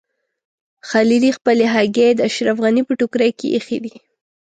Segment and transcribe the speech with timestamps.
[0.89, 3.93] خلیلي خپلې هګۍ د اشرف غني په ټوکرۍ کې ایښي دي.